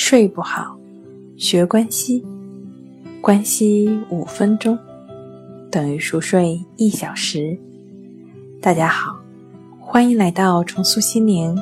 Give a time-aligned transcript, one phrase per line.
[0.00, 0.78] 睡不好，
[1.36, 2.24] 学关西，
[3.20, 4.78] 关西五分钟
[5.72, 7.58] 等于熟睡一小时。
[8.62, 9.18] 大家好，
[9.80, 11.58] 欢迎来到重塑心灵，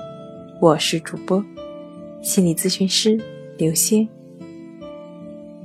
[0.60, 1.42] 我是主播
[2.20, 3.18] 心理咨询师
[3.56, 4.06] 刘星。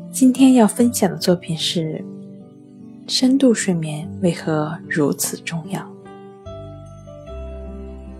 [0.09, 2.01] 今天要分享的作品是：
[3.05, 5.85] 深度睡眠为何如此重要？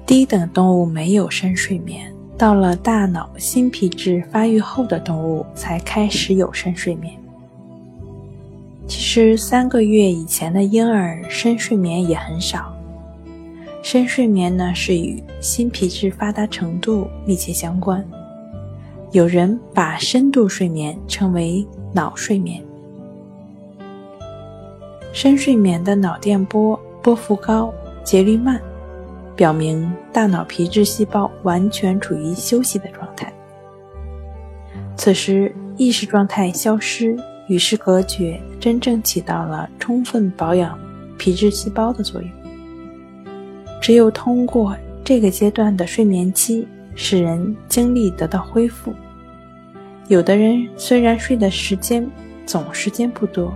[0.06, 2.14] 低等动物没有深睡眠。
[2.42, 7.14] 到了大脑新皮质发育后的动物才开始有深睡眠。
[8.88, 12.76] 其实三个月以前的婴儿深睡眠也很少。
[13.84, 18.04] 深睡眠呢是与新皮质发达程度密切相关。
[19.12, 21.64] 有人把深度睡眠称为
[21.94, 22.60] 脑睡眠。
[25.14, 27.72] 深睡眠的脑电波波幅高，
[28.04, 28.60] 节律慢。
[29.36, 33.32] 表明大脑皮质细胞完全处于休息的状态，
[34.96, 40.78] 此时意识状态消失，与世隔绝，真正起到了充分保养
[41.18, 42.30] 皮质细胞的作用。
[43.82, 48.94] 只有通过这个阶段的睡眠期，使人精力得到恢复。
[50.08, 52.08] 有的人虽然睡的时间
[52.46, 53.52] 总时间不多，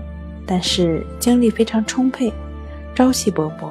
[0.47, 2.33] 但是精力非常充沛，
[2.95, 3.69] 朝气勃勃。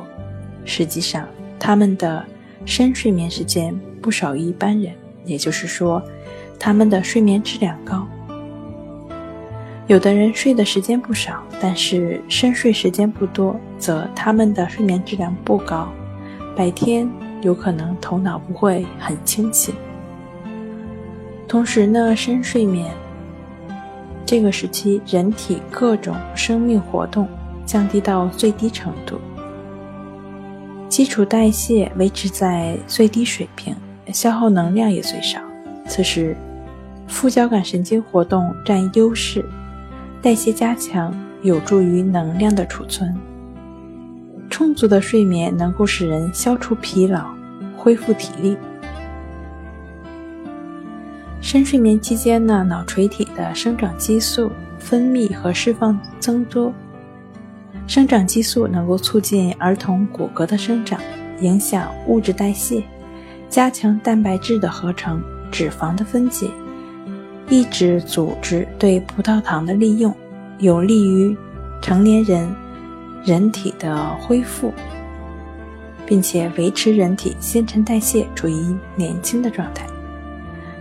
[0.64, 1.26] 实际上，
[1.66, 2.22] 他们的
[2.66, 4.92] 深睡眠时间不少于一般人，
[5.24, 6.02] 也就是说，
[6.58, 8.06] 他们的睡眠质量高。
[9.86, 15.88] 有的人睡的时间不少，但是深睡时间不多，则他们的睡眠质量不高，
[16.54, 19.74] 白天有可能头脑不会很清醒。
[21.48, 22.92] 同时呢，深睡眠
[24.26, 27.26] 这个时期，人体各种生命活动
[27.64, 29.18] 降低到最低程度。
[30.94, 33.74] 基础代谢维持在最低水平，
[34.12, 35.40] 消耗能量也最少。
[35.88, 36.36] 此时，
[37.08, 39.44] 副交感神经活动占优势，
[40.22, 43.12] 代谢加强有助于能量的储存。
[44.48, 47.24] 充足的睡眠能够使人消除疲劳，
[47.76, 48.56] 恢复体力。
[51.40, 54.48] 深睡眠期间呢，脑垂体的生长激素
[54.78, 56.72] 分泌和释放增多。
[57.86, 60.98] 生长激素能够促进儿童骨骼的生长，
[61.40, 62.82] 影响物质代谢，
[63.48, 65.22] 加强蛋白质的合成、
[65.52, 66.48] 脂肪的分解，
[67.48, 70.14] 抑制组织对葡萄糖的利用，
[70.58, 71.36] 有利于
[71.82, 72.48] 成年人
[73.22, 74.72] 人体的恢复，
[76.06, 79.86] 并且维持人体新陈代谢处于年轻的状态。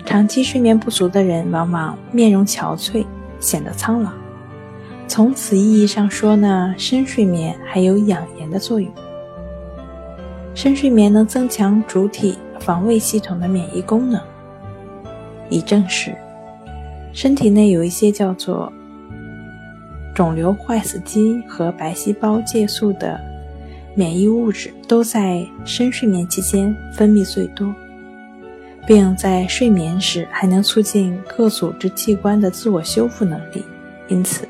[0.05, 3.05] 长期睡眠不足的人，往往面容憔悴，
[3.39, 4.09] 显得苍老。
[5.13, 8.91] 从此意义上说呢，深睡眠还有养颜的作用。
[10.55, 14.19] 深睡眠能增强主体防卫系统的免疫功能，
[15.51, 16.15] 以证实
[17.13, 18.73] 身体内有一些叫做
[20.15, 23.21] 肿瘤坏死肌和白细胞介素的
[23.93, 27.71] 免疫物质都在深睡眠期间分泌最多，
[28.87, 33.63] 并在睡眠时还能促进各组织器官的自我修复能力，
[34.07, 34.47] 因此。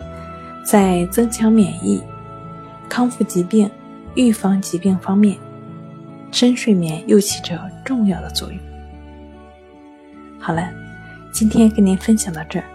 [0.64, 2.02] 在增强免疫、
[2.88, 3.70] 康复疾病、
[4.16, 5.38] 预防疾病方面，
[6.32, 8.58] 深睡眠又起着重要的作用。
[10.40, 10.70] 好了，
[11.32, 12.66] 今天跟您分享到这儿，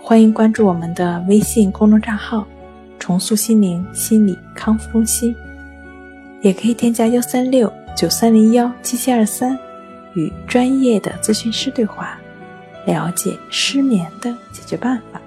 [0.00, 2.46] 欢迎关注我们的微信公众账号
[2.98, 5.34] “重塑心灵心理康复中心”，
[6.42, 9.58] 也可以添加幺三六九三零幺七七二三，
[10.14, 12.18] 与专业的咨询师对话，
[12.86, 15.20] 了解失眠的解决办法。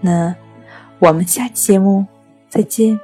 [0.00, 0.34] 那。
[0.98, 2.06] 我们下期节目
[2.48, 2.98] 再见。